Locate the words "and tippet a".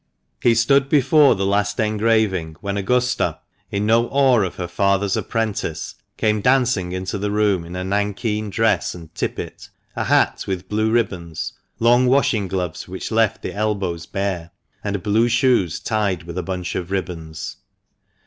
8.95-10.05